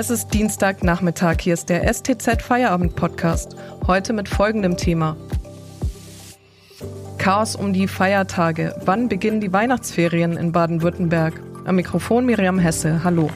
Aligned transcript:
Es 0.00 0.10
ist 0.10 0.32
Dienstagnachmittag, 0.32 1.38
hier 1.40 1.54
ist 1.54 1.68
der 1.68 1.92
STZ 1.92 2.40
Feierabend 2.40 2.94
Podcast. 2.94 3.56
Heute 3.88 4.12
mit 4.12 4.28
folgendem 4.28 4.76
Thema. 4.76 5.16
Chaos 7.18 7.56
um 7.56 7.72
die 7.72 7.88
Feiertage. 7.88 8.76
Wann 8.84 9.08
beginnen 9.08 9.40
die 9.40 9.52
Weihnachtsferien 9.52 10.36
in 10.36 10.52
Baden-Württemberg? 10.52 11.42
Am 11.64 11.74
Mikrofon 11.74 12.26
Miriam 12.26 12.60
Hesse. 12.60 13.02
Hallo. 13.02 13.28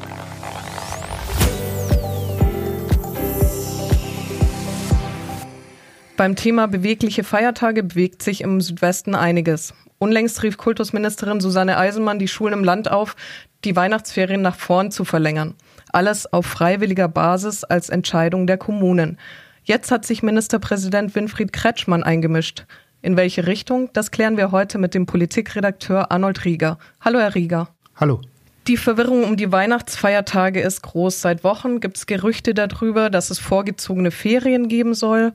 Beim 6.16 6.36
Thema 6.36 6.68
bewegliche 6.68 7.24
Feiertage 7.24 7.82
bewegt 7.82 8.22
sich 8.22 8.42
im 8.42 8.60
Südwesten 8.60 9.16
einiges. 9.16 9.74
Unlängst 9.98 10.44
rief 10.44 10.58
Kultusministerin 10.58 11.40
Susanne 11.40 11.76
Eisenmann 11.76 12.20
die 12.20 12.28
Schulen 12.28 12.54
im 12.54 12.62
Land 12.62 12.88
auf, 12.88 13.16
die 13.64 13.74
Weihnachtsferien 13.74 14.42
nach 14.42 14.54
vorn 14.54 14.92
zu 14.92 15.04
verlängern. 15.04 15.56
Alles 15.92 16.32
auf 16.32 16.46
freiwilliger 16.46 17.06
Basis 17.06 17.64
als 17.64 17.90
Entscheidung 17.90 18.46
der 18.46 18.56
Kommunen. 18.56 19.18
Jetzt 19.62 19.90
hat 19.90 20.06
sich 20.06 20.22
Ministerpräsident 20.22 21.14
Winfried 21.14 21.52
Kretschmann 21.52 22.02
eingemischt. 22.02 22.64
In 23.02 23.18
welche 23.18 23.46
Richtung? 23.46 23.90
Das 23.92 24.10
klären 24.10 24.38
wir 24.38 24.52
heute 24.52 24.78
mit 24.78 24.94
dem 24.94 25.04
Politikredakteur 25.04 26.10
Arnold 26.10 26.46
Rieger. 26.46 26.78
Hallo, 27.02 27.18
Herr 27.18 27.34
Rieger. 27.34 27.68
Hallo. 27.94 28.22
Die 28.68 28.78
Verwirrung 28.78 29.24
um 29.24 29.36
die 29.36 29.52
Weihnachtsfeiertage 29.52 30.60
ist 30.60 30.82
groß. 30.82 31.20
Seit 31.20 31.44
Wochen 31.44 31.80
gibt 31.80 31.98
es 31.98 32.06
Gerüchte 32.06 32.54
darüber, 32.54 33.10
dass 33.10 33.28
es 33.30 33.38
vorgezogene 33.38 34.12
Ferien 34.12 34.68
geben 34.68 34.94
soll. 34.94 35.32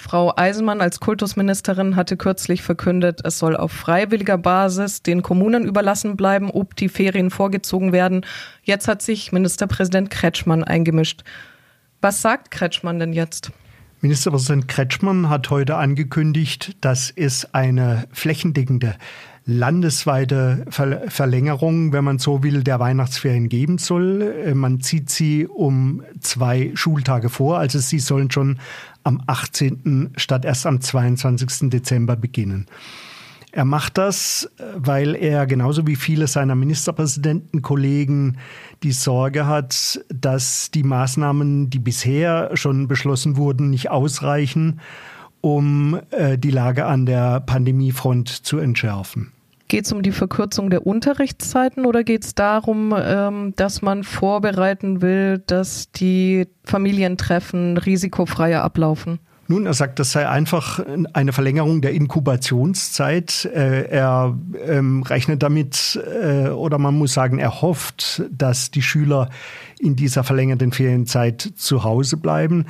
Frau 0.00 0.32
Eisenmann 0.34 0.80
als 0.80 0.98
Kultusministerin 0.98 1.94
hatte 1.94 2.16
kürzlich 2.16 2.62
verkündet, 2.62 3.20
es 3.22 3.38
soll 3.38 3.54
auf 3.54 3.70
freiwilliger 3.70 4.38
Basis 4.38 5.02
den 5.02 5.20
Kommunen 5.20 5.64
überlassen 5.64 6.16
bleiben, 6.16 6.50
ob 6.50 6.74
die 6.74 6.88
Ferien 6.88 7.30
vorgezogen 7.30 7.92
werden. 7.92 8.24
Jetzt 8.62 8.88
hat 8.88 9.02
sich 9.02 9.30
Ministerpräsident 9.30 10.10
Kretschmann 10.10 10.64
eingemischt. 10.64 11.22
Was 12.00 12.22
sagt 12.22 12.50
Kretschmann 12.50 12.98
denn 12.98 13.12
jetzt? 13.12 13.52
Ministerpräsident 14.00 14.68
Kretschmann 14.68 15.28
hat 15.28 15.50
heute 15.50 15.76
angekündigt, 15.76 16.76
dass 16.80 17.12
es 17.14 17.52
eine 17.52 18.08
flächendeckende 18.10 18.96
landesweite 19.50 20.64
Verlängerung, 20.70 21.92
wenn 21.92 22.04
man 22.04 22.18
so 22.18 22.42
will, 22.42 22.62
der 22.62 22.80
Weihnachtsferien 22.80 23.48
geben 23.48 23.78
soll. 23.78 24.22
Äh, 24.46 24.54
man 24.54 24.80
zieht 24.80 25.10
sie 25.10 25.46
um 25.46 26.02
zwei 26.20 26.70
Schultage 26.74 27.28
vor, 27.28 27.58
also 27.58 27.78
sie 27.78 27.98
sollen 27.98 28.30
schon 28.30 28.58
am 29.02 29.22
18. 29.26 30.12
statt 30.16 30.44
erst 30.44 30.66
am 30.66 30.80
22. 30.80 31.70
Dezember 31.70 32.16
beginnen. 32.16 32.66
Er 33.52 33.64
macht 33.64 33.98
das, 33.98 34.48
weil 34.76 35.16
er 35.16 35.46
genauso 35.46 35.86
wie 35.86 35.96
viele 35.96 36.28
seiner 36.28 36.54
Ministerpräsidentenkollegen 36.54 38.38
die 38.84 38.92
Sorge 38.92 39.46
hat, 39.46 40.04
dass 40.08 40.70
die 40.70 40.84
Maßnahmen, 40.84 41.68
die 41.68 41.80
bisher 41.80 42.56
schon 42.56 42.86
beschlossen 42.86 43.36
wurden, 43.36 43.70
nicht 43.70 43.90
ausreichen, 43.90 44.80
um 45.40 45.98
äh, 46.10 46.38
die 46.38 46.50
Lage 46.50 46.86
an 46.86 47.06
der 47.06 47.40
Pandemiefront 47.40 48.28
zu 48.28 48.58
entschärfen. 48.58 49.32
Geht 49.70 49.84
es 49.86 49.92
um 49.92 50.02
die 50.02 50.10
Verkürzung 50.10 50.68
der 50.68 50.84
Unterrichtszeiten 50.84 51.86
oder 51.86 52.02
geht 52.02 52.24
es 52.24 52.34
darum, 52.34 52.92
ähm, 52.92 53.52
dass 53.54 53.82
man 53.82 54.02
vorbereiten 54.02 55.00
will, 55.00 55.38
dass 55.46 55.92
die 55.92 56.48
Familientreffen 56.64 57.76
risikofreier 57.76 58.64
ablaufen? 58.64 59.20
Nun, 59.46 59.66
er 59.66 59.74
sagt, 59.74 60.00
das 60.00 60.10
sei 60.10 60.28
einfach 60.28 60.84
eine 61.12 61.32
Verlängerung 61.32 61.82
der 61.82 61.92
Inkubationszeit. 61.92 63.44
Äh, 63.44 63.82
er 63.90 64.36
ähm, 64.66 65.04
rechnet 65.04 65.40
damit, 65.44 66.00
äh, 66.20 66.48
oder 66.48 66.78
man 66.78 66.98
muss 66.98 67.14
sagen, 67.14 67.38
er 67.38 67.62
hofft, 67.62 68.24
dass 68.28 68.72
die 68.72 68.82
Schüler 68.82 69.28
in 69.78 69.94
dieser 69.94 70.24
verlängerten 70.24 70.72
Ferienzeit 70.72 71.48
zu 71.54 71.84
Hause 71.84 72.16
bleiben. 72.16 72.66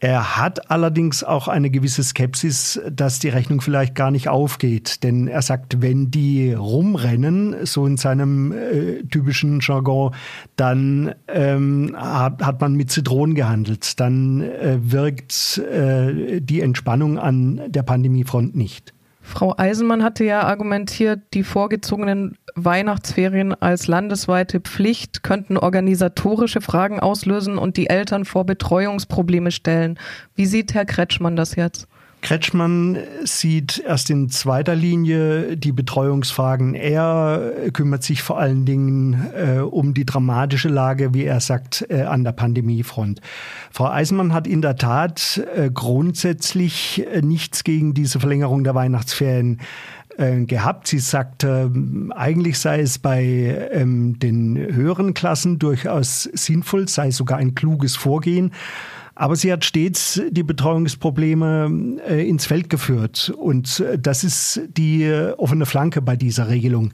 Er 0.00 0.36
hat 0.36 0.70
allerdings 0.70 1.24
auch 1.24 1.48
eine 1.48 1.70
gewisse 1.70 2.04
Skepsis, 2.04 2.80
dass 2.88 3.18
die 3.18 3.30
Rechnung 3.30 3.60
vielleicht 3.60 3.96
gar 3.96 4.12
nicht 4.12 4.28
aufgeht. 4.28 5.02
Denn 5.02 5.26
er 5.26 5.42
sagt, 5.42 5.82
wenn 5.82 6.10
die 6.12 6.52
rumrennen, 6.52 7.66
so 7.66 7.84
in 7.84 7.96
seinem 7.96 8.52
äh, 8.52 9.02
typischen 9.04 9.58
Jargon, 9.60 10.14
dann 10.54 11.14
ähm, 11.26 11.96
hat, 11.98 12.42
hat, 12.44 12.60
man 12.60 12.74
mit 12.74 12.92
Zitronen 12.92 13.34
gehandelt. 13.34 13.98
Dann 13.98 14.40
äh, 14.40 14.78
wirkt 14.80 15.58
äh, 15.58 16.40
die 16.40 16.60
Entspannung 16.60 17.18
an 17.18 17.62
der 17.66 17.82
Pandemiefront 17.82 18.54
nicht. 18.54 18.94
Frau 19.28 19.54
Eisenmann 19.56 20.02
hatte 20.02 20.24
ja 20.24 20.42
argumentiert, 20.42 21.20
die 21.34 21.42
vorgezogenen 21.42 22.38
Weihnachtsferien 22.54 23.54
als 23.54 23.86
landesweite 23.86 24.58
Pflicht 24.58 25.22
könnten 25.22 25.58
organisatorische 25.58 26.62
Fragen 26.62 26.98
auslösen 26.98 27.58
und 27.58 27.76
die 27.76 27.90
Eltern 27.90 28.24
vor 28.24 28.46
Betreuungsprobleme 28.46 29.50
stellen. 29.50 29.98
Wie 30.34 30.46
sieht 30.46 30.72
Herr 30.72 30.86
Kretschmann 30.86 31.36
das 31.36 31.56
jetzt? 31.56 31.88
Kretschmann 32.20 32.98
sieht 33.24 33.82
erst 33.86 34.10
in 34.10 34.28
zweiter 34.28 34.74
Linie 34.74 35.56
die 35.56 35.72
Betreuungsfragen. 35.72 36.74
Er 36.74 37.52
kümmert 37.72 38.02
sich 38.02 38.22
vor 38.22 38.38
allen 38.38 38.64
Dingen 38.64 39.30
äh, 39.34 39.60
um 39.60 39.94
die 39.94 40.04
dramatische 40.04 40.68
Lage, 40.68 41.14
wie 41.14 41.24
er 41.24 41.40
sagt, 41.40 41.86
äh, 41.88 42.02
an 42.02 42.24
der 42.24 42.32
Pandemiefront. 42.32 43.20
Frau 43.70 43.88
Eisenmann 43.88 44.34
hat 44.34 44.46
in 44.46 44.62
der 44.62 44.76
Tat 44.76 45.40
äh, 45.54 45.70
grundsätzlich 45.72 47.06
äh, 47.06 47.22
nichts 47.22 47.62
gegen 47.64 47.94
diese 47.94 48.20
Verlängerung 48.20 48.64
der 48.64 48.74
Weihnachtsferien 48.74 49.60
äh, 50.18 50.44
gehabt. 50.44 50.88
Sie 50.88 50.98
sagte, 50.98 51.70
eigentlich 52.10 52.58
sei 52.58 52.80
es 52.80 52.98
bei 52.98 53.68
ähm, 53.70 54.18
den 54.18 54.56
höheren 54.56 55.14
Klassen 55.14 55.60
durchaus 55.60 56.24
sinnvoll, 56.24 56.88
sei 56.88 57.12
sogar 57.12 57.38
ein 57.38 57.54
kluges 57.54 57.94
Vorgehen. 57.94 58.50
Aber 59.18 59.34
sie 59.34 59.52
hat 59.52 59.64
stets 59.64 60.22
die 60.30 60.44
Betreuungsprobleme 60.44 61.98
äh, 62.08 62.28
ins 62.28 62.46
Feld 62.46 62.70
geführt. 62.70 63.32
Und 63.36 63.80
äh, 63.80 63.98
das 63.98 64.22
ist 64.22 64.60
die 64.76 65.02
äh, 65.02 65.32
offene 65.32 65.66
Flanke 65.66 66.00
bei 66.00 66.14
dieser 66.14 66.48
Regelung. 66.48 66.92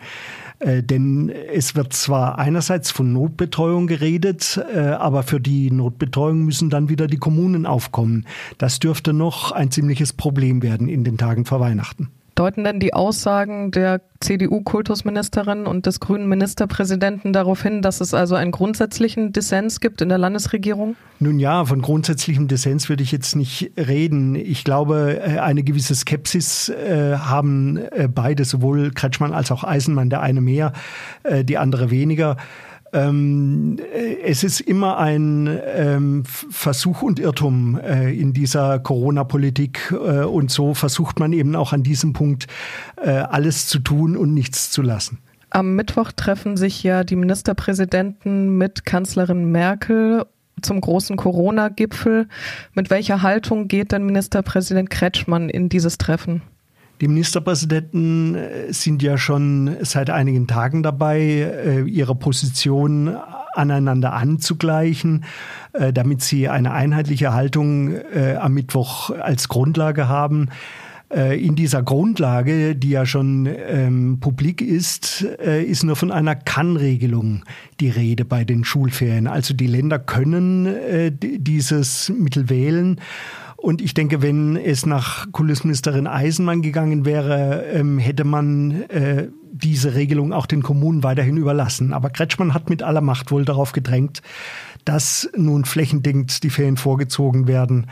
Äh, 0.59 0.83
denn 0.83 1.29
es 1.29 1.75
wird 1.75 1.93
zwar 1.93 2.39
einerseits 2.39 2.91
von 2.91 3.13
Notbetreuung 3.13 3.87
geredet, 3.87 4.59
äh, 4.75 4.79
aber 4.79 5.23
für 5.23 5.39
die 5.39 5.71
Notbetreuung 5.71 6.47
müssen 6.47 6.71
dann 6.71 6.89
wieder 6.89 7.09
die 7.09 7.19
Kommunen 7.19 7.67
aufkommen. 7.67 8.25
Das 8.57 8.79
dürfte 8.79 9.13
noch 9.13 9.53
ein 9.53 9.71
ziemliches 9.71 10.15
Problem 10.15 10.63
werden 10.63 10.89
in 10.89 11.05
den 11.05 11.19
Tagen 11.19 11.45
vor 11.45 11.61
Weihnachten. 11.61 12.09
Deuten 12.35 12.65
denn 12.65 12.81
die 12.81 12.95
Aussagen 12.95 13.71
der 13.71 14.01
CDU-Kultusministerin 14.21 15.67
und 15.67 15.87
des 15.87 16.01
grünen 16.01 16.29
Ministerpräsidenten 16.29 17.33
darauf 17.33 17.63
hin, 17.63 17.83
dass 17.83 18.01
es 18.01 18.15
also 18.15 18.35
einen 18.35 18.51
grundsätzlichen 18.51 19.33
Dissens 19.33 19.81
gibt 19.81 20.01
in 20.01 20.09
der 20.09 20.19
Landesregierung? 20.19 20.97
Nun 21.21 21.39
ja, 21.39 21.65
von 21.65 21.81
grundsätzlichem 21.81 22.49
Dissens 22.49 22.89
würde 22.89 23.03
ich 23.03 23.13
jetzt 23.13 23.37
nicht 23.37 23.73
reden. 23.77 24.35
Ich 24.35 24.65
glaube, 24.65 25.21
äh, 25.23 25.39
eine 25.39 25.63
gewisse 25.63 25.95
Skepsis 25.95 26.71
äh, 26.71 27.17
haben 27.17 27.77
äh, 27.77 28.09
beide, 28.13 28.45
sowohl 28.45 28.91
Kretschmann 28.91 29.33
als 29.33 29.53
auch 29.53 29.63
Eisenmann, 29.63 30.11
der 30.11 30.21
eine 30.21 30.41
mehr, 30.41 30.73
die 31.45 31.59
andere 31.59 31.91
weniger. 31.91 32.37
Ähm, 32.95 33.77
äh, 33.93 34.21
es 34.23 34.45
ist 34.45 34.61
immer 34.61 34.99
ein 34.99 35.51
ähm, 35.67 36.23
Versuch 36.25 37.03
und 37.03 37.19
Irrtum 37.19 37.79
äh, 37.79 38.15
in 38.15 38.33
dieser 38.33 38.79
Corona-Politik 38.79 39.93
äh, 39.93 40.23
und 40.23 40.53
so 40.53 40.75
versucht 40.75 41.19
man 41.19 41.33
eben 41.33 41.57
auch 41.57 41.73
an 41.73 41.83
diesem 41.83 42.13
Punkt 42.13 42.47
äh, 42.97 43.11
alles 43.11 43.67
zu 43.67 43.81
tun 43.81 44.17
und 44.17 44.33
nichts 44.33 44.71
zu 44.71 44.81
lassen. 44.81 45.19
Am 45.51 45.75
Mittwoch 45.75 46.13
treffen 46.13 46.57
sich 46.57 46.83
ja 46.85 47.03
die 47.03 47.17
Ministerpräsidenten 47.17 48.57
mit 48.57 48.85
Kanzlerin 48.85 49.51
Merkel 49.51 50.25
zum 50.63 50.81
großen 50.81 51.17
Corona-Gipfel. 51.17 52.29
Mit 52.75 52.91
welcher 52.91 53.23
Haltung 53.23 53.67
geht 53.67 53.91
denn 53.91 54.07
Ministerpräsident 54.07 54.89
Kretschmann 54.89 55.49
in 55.49 55.69
dieses 55.69 55.99
Treffen? 55.99 56.43
Die 57.01 57.09
Ministerpräsidenten 57.09 58.35
äh, 58.35 58.73
sind 58.73 59.03
ja 59.03 59.19
schon 59.19 59.77
seit 59.81 60.11
einigen 60.11 60.47
Tagen 60.47 60.83
dabei, 60.83 61.19
äh, 61.21 61.83
ihre 61.83 62.15
Position 62.15 63.17
aneinander 63.55 64.13
anzugleichen, 64.13 65.25
äh, 65.73 65.93
damit 65.93 66.23
sie 66.23 66.49
eine 66.49 66.73
einheitliche 66.73 67.33
Haltung 67.33 67.95
am 68.39 68.55
Mittwoch 68.55 69.11
als 69.11 69.49
Grundlage 69.49 70.09
haben. 70.09 70.49
In 71.11 71.55
dieser 71.55 71.83
Grundlage, 71.85 72.75
die 72.75 72.91
ja 72.91 73.07
schon 73.07 73.47
ähm, 73.47 74.19
publik 74.19 74.61
ist, 74.61 75.25
äh, 75.39 75.63
ist 75.63 75.85
nur 75.85 75.95
von 75.95 76.11
einer 76.11 76.35
Kann-Regelung 76.35 77.45
die 77.79 77.91
Rede 77.91 78.25
bei 78.25 78.45
den 78.45 78.65
Schulferien. 78.65 79.29
Also 79.29 79.55
die 79.55 79.69
Länder 79.69 80.01
können 80.01 80.67
äh, 80.67 81.13
dieses 81.13 82.09
Mittel 82.09 82.49
wählen. 82.49 83.01
Und 83.65 83.81
ich 83.81 83.95
denke, 83.95 84.21
wenn 84.21 84.57
es 84.59 84.85
nach 84.85 85.33
Kultusministerin 85.33 86.07
Eisenmann 86.07 86.61
gegangen 86.61 87.07
wäre, 87.07 87.65
ähm, 87.73 87.99
hätte 87.99 88.25
man 88.25 88.83
äh, 88.91 89.29
diese 89.53 89.95
Regelung 89.95 90.35
auch 90.35 90.45
den 90.45 90.63
Kommunen 90.63 91.03
weiterhin 91.03 91.39
überlassen. 91.39 91.95
Aber 91.95 92.11
Kretschmann 92.11 92.53
hat 92.53 92.69
mit 92.69 92.83
aller 92.83 93.01
Macht 93.01 93.31
wohl 93.31 93.47
darauf 93.47 93.73
gedrängt, 93.73 94.21
dass 94.85 95.31
nun 95.35 95.65
flächendeckend 95.65 96.43
die 96.43 96.51
Ferien 96.51 96.77
vorgezogen 96.77 97.49
werden. 97.49 97.87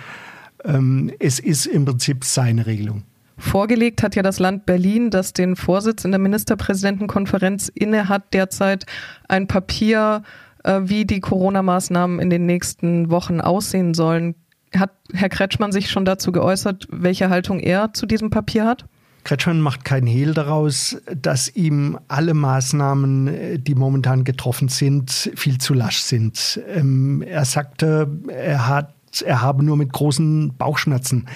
Ähm, 0.62 1.10
es 1.18 1.38
ist 1.38 1.64
im 1.64 1.86
Prinzip 1.86 2.24
seine 2.24 2.66
Regelung. 2.66 3.04
Vorgelegt 3.38 4.02
hat 4.02 4.14
ja 4.14 4.22
das 4.22 4.40
Land 4.40 4.66
Berlin, 4.66 5.08
das 5.08 5.32
den 5.32 5.56
Vorsitz 5.56 6.04
in 6.04 6.10
der 6.10 6.20
Ministerpräsidentenkonferenz 6.20 7.70
innehat, 7.74 8.34
derzeit 8.34 8.84
ein 9.26 9.46
Papier, 9.46 10.22
äh, 10.64 10.80
wie 10.84 11.06
die 11.06 11.20
Corona-Maßnahmen 11.20 12.20
in 12.20 12.28
den 12.28 12.44
nächsten 12.44 13.10
Wochen 13.10 13.40
aussehen 13.40 13.94
sollen. 13.94 14.34
Hat 14.76 14.90
Herr 15.12 15.28
Kretschmann 15.28 15.72
sich 15.72 15.90
schon 15.90 16.04
dazu 16.04 16.32
geäußert, 16.32 16.88
welche 16.90 17.30
Haltung 17.30 17.60
er 17.60 17.92
zu 17.92 18.06
diesem 18.06 18.30
Papier 18.30 18.64
hat? 18.64 18.86
Kretschmann 19.24 19.60
macht 19.60 19.84
keinen 19.84 20.06
Hehl 20.06 20.34
daraus, 20.34 20.96
dass 21.14 21.54
ihm 21.54 21.98
alle 22.08 22.34
Maßnahmen, 22.34 23.62
die 23.62 23.74
momentan 23.74 24.24
getroffen 24.24 24.68
sind, 24.68 25.30
viel 25.36 25.58
zu 25.58 25.74
lasch 25.74 25.98
sind. 25.98 26.60
Ähm, 26.68 27.22
er 27.22 27.44
sagte, 27.44 28.08
er 28.28 28.66
hat 28.66 28.94
er 29.20 29.42
habe 29.42 29.62
nur 29.62 29.76
mit 29.76 29.92
großen 29.92 30.54
Bauchschmerzen 30.56 31.26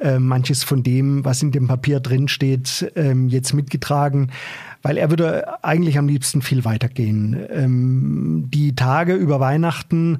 äh, 0.00 0.18
manches 0.18 0.64
von 0.64 0.82
dem, 0.82 1.24
was 1.24 1.42
in 1.42 1.52
dem 1.52 1.68
Papier 1.68 2.00
drin 2.00 2.28
steht, 2.28 2.92
ähm, 2.96 3.28
jetzt 3.28 3.52
mitgetragen, 3.52 4.30
weil 4.82 4.96
er 4.98 5.10
würde 5.10 5.64
eigentlich 5.64 5.98
am 5.98 6.08
liebsten 6.08 6.42
viel 6.42 6.64
weitergehen. 6.64 7.36
Ähm, 7.50 8.44
die 8.48 8.74
Tage 8.74 9.14
über 9.14 9.40
Weihnachten, 9.40 10.18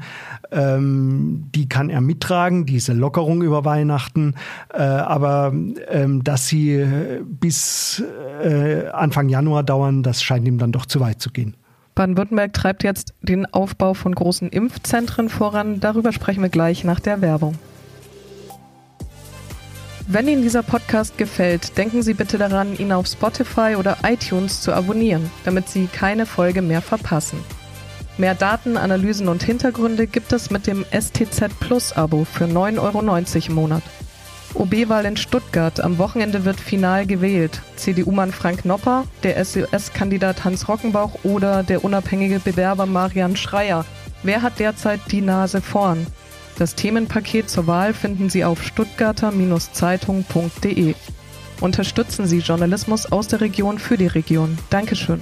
ähm, 0.50 1.48
die 1.54 1.68
kann 1.68 1.90
er 1.90 2.00
mittragen, 2.00 2.66
diese 2.66 2.92
Lockerung 2.92 3.42
über 3.42 3.64
Weihnachten, 3.64 4.34
äh, 4.72 4.82
aber 4.82 5.52
ähm, 5.88 6.24
dass 6.24 6.48
sie 6.48 6.84
bis 7.24 8.02
äh, 8.42 8.88
Anfang 8.88 9.28
Januar 9.28 9.62
dauern, 9.62 10.02
das 10.02 10.22
scheint 10.22 10.46
ihm 10.48 10.58
dann 10.58 10.72
doch 10.72 10.86
zu 10.86 11.00
weit 11.00 11.20
zu 11.20 11.30
gehen. 11.30 11.56
Baden-Württemberg 11.96 12.52
treibt 12.52 12.84
jetzt 12.84 13.14
den 13.22 13.46
Aufbau 13.46 13.94
von 13.94 14.14
großen 14.14 14.50
Impfzentren 14.50 15.30
voran. 15.30 15.80
Darüber 15.80 16.12
sprechen 16.12 16.42
wir 16.42 16.50
gleich 16.50 16.84
nach 16.84 17.00
der 17.00 17.22
Werbung. 17.22 17.54
Wenn 20.08 20.28
Ihnen 20.28 20.42
dieser 20.42 20.62
Podcast 20.62 21.18
gefällt, 21.18 21.76
denken 21.76 22.00
Sie 22.00 22.14
bitte 22.14 22.38
daran, 22.38 22.78
ihn 22.78 22.92
auf 22.92 23.08
Spotify 23.08 23.74
oder 23.76 23.98
iTunes 24.04 24.60
zu 24.60 24.72
abonnieren, 24.72 25.28
damit 25.44 25.68
Sie 25.68 25.88
keine 25.88 26.26
Folge 26.26 26.62
mehr 26.62 26.80
verpassen. 26.80 27.40
Mehr 28.16 28.36
Daten, 28.36 28.76
Analysen 28.76 29.26
und 29.26 29.42
Hintergründe 29.42 30.06
gibt 30.06 30.32
es 30.32 30.50
mit 30.50 30.68
dem 30.68 30.84
STZ 30.92 31.50
Plus 31.58 31.92
Abo 31.92 32.24
für 32.24 32.44
9,90 32.44 32.78
Euro 32.78 33.48
im 33.48 33.54
Monat. 33.56 33.82
OB-Wahl 34.54 35.06
in 35.06 35.16
Stuttgart. 35.16 35.80
Am 35.80 35.98
Wochenende 35.98 36.44
wird 36.44 36.60
final 36.60 37.04
gewählt. 37.04 37.60
CDU-Mann 37.74 38.30
Frank 38.30 38.64
Nopper, 38.64 39.06
der 39.24 39.44
SES-Kandidat 39.44 40.44
Hans 40.44 40.68
Rockenbauch 40.68 41.24
oder 41.24 41.64
der 41.64 41.84
unabhängige 41.84 42.38
Bewerber 42.38 42.86
Marian 42.86 43.36
Schreier. 43.36 43.84
Wer 44.22 44.42
hat 44.42 44.60
derzeit 44.60 45.00
die 45.10 45.20
Nase 45.20 45.60
vorn? 45.60 46.06
Das 46.58 46.74
Themenpaket 46.74 47.48
zur 47.50 47.66
Wahl 47.66 47.92
finden 47.92 48.30
Sie 48.30 48.42
auf 48.42 48.62
stuttgarter-zeitung.de. 48.62 50.94
Unterstützen 51.60 52.26
Sie 52.26 52.38
Journalismus 52.38 53.12
aus 53.12 53.28
der 53.28 53.42
Region 53.42 53.78
für 53.78 53.98
die 53.98 54.06
Region. 54.06 54.56
Dankeschön. 54.70 55.20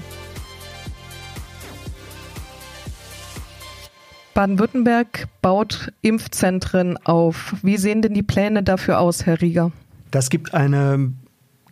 Baden-Württemberg 4.34 5.26
baut 5.42 5.92
Impfzentren 6.02 6.96
auf. 7.04 7.56
Wie 7.62 7.78
sehen 7.78 8.02
denn 8.02 8.14
die 8.14 8.22
Pläne 8.22 8.62
dafür 8.62 9.00
aus, 9.00 9.26
Herr 9.26 9.40
Rieger? 9.40 9.72
Das 10.12 10.30
gibt 10.30 10.54
eine 10.54 11.14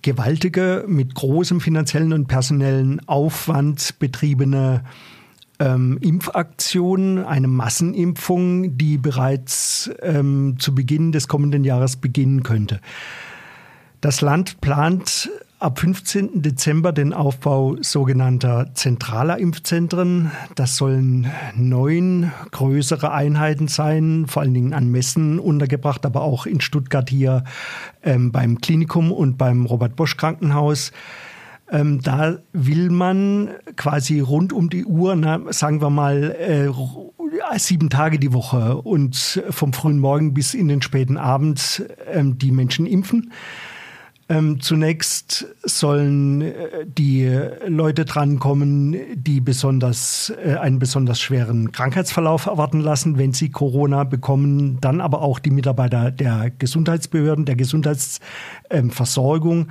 gewaltige, 0.03 0.85
mit 0.88 1.14
großem 1.14 1.61
finanziellen 1.61 2.12
und 2.12 2.26
personellen 2.26 3.00
Aufwand 3.09 4.00
betriebene 4.00 4.82
ähm, 5.62 5.99
Impfaktion, 6.00 7.25
eine 7.25 7.49
Massenimpfung, 7.49 8.76
die 8.76 8.99
bereits 8.99 9.91
ähm, 10.03 10.56
zu 10.59 10.75
Beginn 10.75 11.12
des 11.12 11.29
kommenden 11.29 11.62
Jahres 11.64 11.97
beginnen 11.97 12.43
könnte. 12.43 12.81
Das 14.00 14.20
Land 14.20 14.61
plant 14.61 15.31
ab 15.61 15.79
15. 15.79 16.43
Dezember 16.43 16.93
den 16.93 17.12
Aufbau 17.12 17.76
sogenannter 17.81 18.70
zentraler 18.75 19.38
Impfzentren. 19.38 20.32
Das 20.56 20.76
sollen 20.76 21.31
neun 21.55 22.32
größere 22.50 23.12
Einheiten 23.12 23.69
sein, 23.69 24.25
vor 24.26 24.43
allen 24.43 24.55
Dingen 24.55 24.73
an 24.73 24.91
Messen 24.91 25.38
untergebracht, 25.38 26.05
aber 26.05 26.23
auch 26.23 26.47
in 26.47 26.61
Stuttgart 26.61 27.09
hier 27.09 27.44
ähm, 28.03 28.32
beim 28.32 28.61
Klinikum 28.61 29.12
und 29.12 29.38
beim 29.38 29.64
Robert 29.67 29.94
Bosch 29.94 30.17
Krankenhaus. 30.17 30.91
Ähm, 31.72 32.00
da 32.02 32.36
will 32.52 32.90
man 32.90 33.48
quasi 33.76 34.20
rund 34.20 34.52
um 34.52 34.69
die 34.69 34.84
Uhr, 34.84 35.16
na, 35.16 35.40
sagen 35.52 35.80
wir 35.80 35.88
mal, 35.88 36.36
äh, 36.38 36.69
sieben 37.58 37.88
Tage 37.88 38.19
die 38.19 38.34
Woche 38.34 38.76
und 38.76 39.42
vom 39.48 39.72
frühen 39.72 39.98
Morgen 39.98 40.34
bis 40.34 40.52
in 40.52 40.69
den 40.69 40.82
späten 40.82 41.16
Abend 41.16 41.82
ähm, 42.12 42.36
die 42.38 42.52
Menschen 42.52 42.84
impfen. 42.84 43.32
Ähm, 44.28 44.60
zunächst 44.60 45.46
sollen 45.62 46.42
äh, 46.42 46.86
die 46.86 47.26
Leute 47.66 48.04
drankommen, 48.04 48.94
die 49.14 49.40
besonders 49.40 50.30
äh, 50.44 50.56
einen 50.56 50.78
besonders 50.78 51.20
schweren 51.20 51.72
Krankheitsverlauf 51.72 52.44
erwarten 52.46 52.80
lassen, 52.80 53.16
wenn 53.18 53.32
sie 53.32 53.50
Corona 53.50 54.04
bekommen. 54.04 54.78
Dann 54.80 55.00
aber 55.00 55.22
auch 55.22 55.38
die 55.38 55.50
Mitarbeiter 55.50 56.10
der 56.10 56.50
Gesundheitsbehörden, 56.50 57.46
der 57.46 57.56
Gesundheitsversorgung. 57.56 59.58
Ähm, 59.58 59.70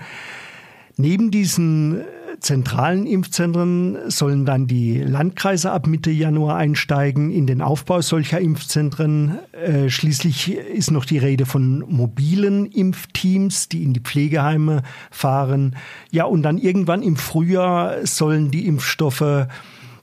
Neben 0.98 1.32
diesen 1.32 2.04
zentralen 2.42 3.06
Impfzentren 3.06 3.98
sollen 4.10 4.46
dann 4.46 4.66
die 4.66 5.00
Landkreise 5.00 5.72
ab 5.72 5.86
Mitte 5.86 6.10
Januar 6.10 6.58
einsteigen 6.58 7.32
in 7.32 7.46
den 7.46 7.62
Aufbau 7.62 8.02
solcher 8.02 8.40
Impfzentren. 8.40 9.38
Äh, 9.52 9.90
schließlich 9.90 10.58
ist 10.58 10.92
noch 10.92 11.06
die 11.06 11.20
Rede 11.20 11.46
von 11.46 11.86
mobilen 11.88 12.66
Impfteams, 12.66 13.70
die 13.70 13.84
in 13.84 13.94
die 13.94 14.00
Pflegeheime 14.00 14.82
fahren. 15.12 15.76
Ja, 16.10 16.26
und 16.26 16.42
dann 16.42 16.58
irgendwann 16.58 17.04
im 17.04 17.16
Frühjahr 17.16 18.06
sollen 18.06 18.50
die 18.50 18.66
Impfstoffe 18.68 19.48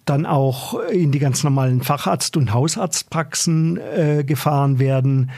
dann 0.05 0.25
auch 0.25 0.81
in 0.85 1.12
die 1.12 1.19
ganz 1.19 1.44
normalen 1.44 1.82
Facharzt- 1.82 2.37
und 2.37 2.55
Hausarztpraxen 2.55 3.79
äh, 3.79 4.25
gefahren 4.25 4.79
werden. 4.79 5.31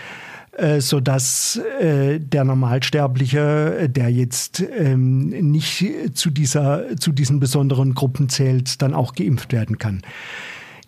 Äh, 0.61 0.83
so 0.83 1.01
dass 1.01 1.59
äh, 1.81 2.21
der 2.21 2.45
Normalsterbliche, 2.45 3.79
äh, 3.79 3.89
der 3.89 4.11
jetzt 4.11 4.63
ähm, 4.77 5.29
nicht 5.29 5.85
zu 6.13 6.29
dieser, 6.29 6.97
zu 6.99 7.13
diesen 7.13 7.41
besonderen 7.41 7.95
Gruppen 7.95 8.29
zählt, 8.29 8.83
dann 8.83 8.93
auch 8.93 9.15
geimpft 9.15 9.53
werden 9.53 9.79
kann. 9.79 10.03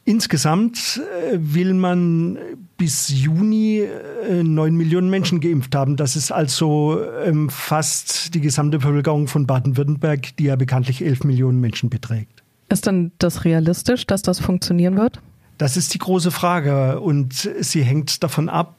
Insgesamt 0.04 1.00
will 1.32 1.74
man 1.74 2.36
bis 2.76 3.08
Juni 3.08 3.84
neun 4.42 4.74
Millionen 4.74 5.08
Menschen 5.10 5.40
geimpft 5.40 5.76
haben. 5.76 5.96
Das 5.96 6.16
ist 6.16 6.32
also 6.32 6.98
ähm, 7.24 7.48
fast 7.48 8.34
die 8.34 8.40
gesamte 8.40 8.78
Bevölkerung 8.78 9.28
von 9.28 9.46
Baden-Württemberg, 9.46 10.36
die 10.38 10.44
ja 10.44 10.56
bekanntlich 10.56 11.04
elf 11.04 11.22
Millionen 11.22 11.60
Menschen 11.60 11.88
beträgt. 11.88 12.42
Ist 12.68 12.86
denn 12.86 13.12
das 13.18 13.44
realistisch, 13.44 14.04
dass 14.04 14.22
das 14.22 14.40
funktionieren 14.40 14.96
wird? 14.96 15.22
Das 15.58 15.76
ist 15.76 15.94
die 15.94 15.98
große 15.98 16.30
Frage 16.30 17.00
und 17.00 17.48
sie 17.60 17.82
hängt 17.82 18.22
davon 18.22 18.48
ab, 18.48 18.74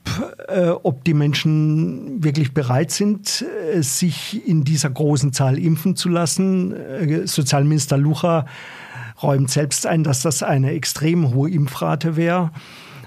äh, 0.47 0.69
ob 0.69 1.03
die 1.05 1.13
Menschen 1.13 2.23
wirklich 2.23 2.53
bereit 2.53 2.91
sind, 2.91 3.45
äh, 3.73 3.81
sich 3.81 4.45
in 4.47 4.63
dieser 4.63 4.89
großen 4.89 5.31
Zahl 5.33 5.57
impfen 5.57 5.95
zu 5.95 6.09
lassen. 6.09 6.73
Äh, 6.73 7.27
Sozialminister 7.27 7.97
Lucha 7.97 8.45
räumt 9.21 9.49
selbst 9.49 9.85
ein, 9.85 10.03
dass 10.03 10.21
das 10.21 10.43
eine 10.43 10.71
extrem 10.71 11.33
hohe 11.33 11.49
Impfrate 11.49 12.15
wäre. 12.15 12.51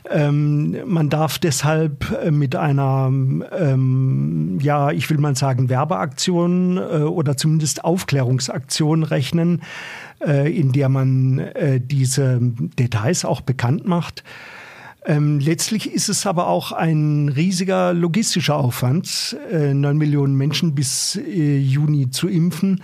Ähm, 0.09 0.77
man 0.87 1.09
darf 1.09 1.39
deshalb 1.39 2.11
äh, 2.23 2.31
mit 2.31 2.55
einer, 2.55 3.09
ähm, 3.09 4.59
ja, 4.61 4.91
ich 4.91 5.11
will 5.11 5.19
mal 5.19 5.37
sagen, 5.37 5.69
Werbeaktion 5.69 6.77
äh, 6.77 6.81
oder 7.03 7.37
zumindest 7.37 7.85
Aufklärungsaktion 7.85 9.03
rechnen, 9.03 9.63
äh, 10.25 10.55
in 10.55 10.73
der 10.73 10.89
man 10.89 11.39
äh, 11.39 11.81
diese 11.81 12.39
Details 12.41 13.25
auch 13.25 13.41
bekannt 13.41 13.87
macht. 13.87 14.23
Ähm, 15.07 15.39
letztlich 15.39 15.93
ist 15.93 16.09
es 16.09 16.27
aber 16.27 16.49
auch 16.49 16.73
ein 16.73 17.29
riesiger 17.29 17.93
logistischer 17.93 18.57
Aufwand, 18.57 19.37
äh, 19.51 19.73
neun 19.73 19.99
Millionen 19.99 20.35
Menschen 20.35 20.75
bis 20.75 21.17
äh, 21.17 21.59
Juni 21.59 22.11
zu 22.11 22.29
impfen. 22.29 22.83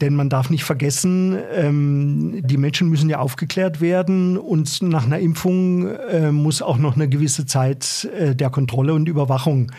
Denn 0.00 0.14
man 0.14 0.28
darf 0.28 0.48
nicht 0.48 0.64
vergessen, 0.64 1.36
ähm, 1.54 2.40
die 2.44 2.56
Menschen 2.56 2.88
müssen 2.88 3.10
ja 3.10 3.18
aufgeklärt 3.18 3.80
werden 3.80 4.36
und 4.36 4.80
nach 4.82 5.06
einer 5.06 5.18
Impfung 5.18 5.88
äh, 5.88 6.30
muss 6.30 6.62
auch 6.62 6.78
noch 6.78 6.94
eine 6.94 7.08
gewisse 7.08 7.46
Zeit 7.46 8.08
äh, 8.16 8.36
der 8.36 8.50
Kontrolle 8.50 8.94
und 8.94 9.08
Überwachung 9.08 9.72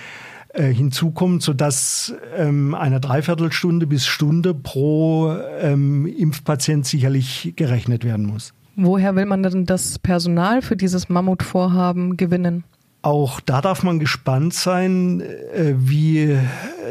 äh, 0.50 0.74
hinzukommen, 0.74 1.40
sodass 1.40 2.14
ähm, 2.36 2.76
eine 2.76 3.00
Dreiviertelstunde 3.00 3.88
bis 3.88 4.08
Stunde 4.08 4.54
pro 4.54 5.32
ähm, 5.62 6.06
Impfpatient 6.06 6.86
sicherlich 6.86 7.54
gerechnet 7.56 8.04
werden 8.04 8.26
muss. 8.26 8.54
Woher 8.76 9.16
will 9.16 9.26
man 9.26 9.44
denn 9.44 9.66
das 9.66 10.00
Personal 10.00 10.62
für 10.62 10.76
dieses 10.76 11.08
Mammutvorhaben 11.08 12.18
gewinnen? 12.18 12.64
Auch 13.02 13.40
da 13.40 13.62
darf 13.62 13.84
man 13.84 14.00
gespannt 14.00 14.54
sein, 14.54 15.22
äh, 15.22 15.74
wie 15.78 16.38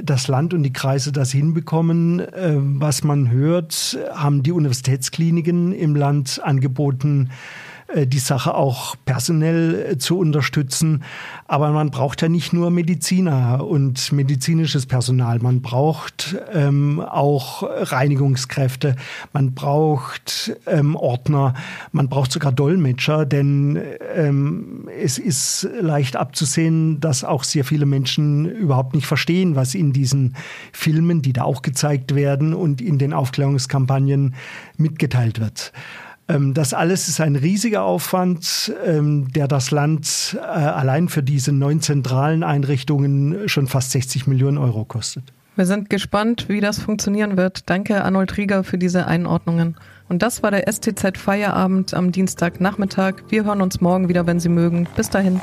das 0.03 0.27
Land 0.27 0.55
und 0.55 0.63
die 0.63 0.73
Kreise 0.73 1.13
das 1.13 1.33
hinbekommen. 1.33 2.21
Äh, 2.21 2.55
was 2.57 3.05
man 3.05 3.31
hört, 3.31 3.99
haben 4.15 4.43
die 4.43 4.53
Universitätskliniken 4.53 5.73
im 5.73 5.95
Land 5.95 6.41
angeboten, 6.43 7.31
die 7.95 8.19
Sache 8.19 8.55
auch 8.55 8.97
personell 9.07 9.93
äh, 9.93 9.99
zu 9.99 10.19
unterstützen. 10.19 11.03
Aber 11.47 11.71
man 11.71 11.91
braucht 11.91 12.21
ja 12.21 12.29
nicht 12.29 12.53
nur 12.53 12.71
Mediziner 12.71 13.67
und 13.67 14.13
medizinisches 14.13 14.85
Personal. 14.85 15.39
Man 15.39 15.63
braucht 15.63 16.37
ähm, 16.53 17.01
auch 17.01 17.63
Reinigungskräfte. 17.63 18.97
Man 19.33 19.55
braucht 19.55 20.55
ähm, 20.67 20.97
Ordner. 20.97 21.55
Man 21.93 22.09
braucht 22.09 22.31
sogar 22.31 22.53
Dolmetscher, 22.53 23.25
denn 23.25 23.81
ähm, 24.15 24.89
es 25.01 25.17
ist 25.19 25.67
leicht 25.81 26.17
abzusehen, 26.17 27.01
dass 27.01 27.25
auch 27.25 27.43
sehr 27.45 27.65
viele 27.65 27.87
Menschen 27.87 28.45
überhaupt 28.45 28.95
nicht 28.95 29.07
verstehen, 29.07 29.57
was 29.57 29.75
in 29.75 29.95
diesen 29.95 30.37
Filmen, 30.73 31.23
die 31.23 31.33
da 31.33 31.45
auch 31.45 31.63
gezeigt 31.63 32.15
werden 32.15 32.53
und 32.53 32.83
in 32.83 32.99
den 32.99 33.15
Aufklärungskampagnen 33.15 34.35
mitgeteilt 34.77 35.41
wird. 35.41 35.73
Ähm, 36.29 36.55
das 36.55 36.75
alles 36.75 37.09
ist 37.09 37.21
ein 37.21 37.37
riesiger 37.37 37.83
Aufwand, 37.83 38.73
ähm, 38.85 39.33
der 39.33 39.49
das 39.49 39.71
Land 39.71 40.37
äh, 40.39 40.45
allein 40.45 41.09
für 41.09 41.23
diese 41.23 41.53
neun 41.53 41.81
zentralen 41.81 42.43
Einrichtungen 42.43 43.49
schon 43.49 43.67
fast 43.67 43.93
60 43.93 44.27
Millionen 44.27 44.59
Euro 44.59 44.85
kostet. 44.85 45.33
Wir 45.57 45.67
sind 45.67 45.91
gespannt, 45.91 46.49
wie 46.49 46.61
das 46.61 46.79
funktionieren 46.79 47.37
wird. 47.37 47.69
Danke, 47.69 48.05
Arnold 48.05 48.37
Rieger, 48.37 48.63
für 48.63 48.79
diese 48.79 49.07
Einordnungen. 49.07 49.77
Und 50.09 50.23
das 50.23 50.43
war 50.43 50.53
der 50.53 50.71
STZ 50.71 51.19
Feierabend 51.19 51.95
am 51.95 52.13
Dienstagnachmittag. 52.13 53.15
Wir 53.29 53.45
hören 53.45 53.61
uns 53.61 53.81
morgen 53.81 54.09
wieder, 54.09 54.27
wenn 54.27 54.39
Sie 54.39 54.49
mögen. 54.49 54.87
Bis 54.95 55.11
dahin. 55.11 55.41